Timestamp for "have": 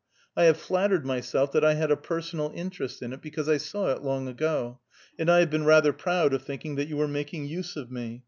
0.45-0.57, 5.41-5.51